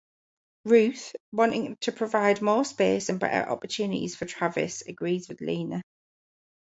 Ruth, 0.65 1.15
wanting 1.31 1.75
to 1.81 1.91
provide 1.91 2.41
more 2.41 2.65
space 2.65 3.09
and 3.09 3.19
better 3.19 3.47
opportunities 3.47 4.15
for 4.15 4.25
Travis, 4.25 4.81
agrees 4.81 5.29
with 5.29 5.41
Lena. 5.41 5.83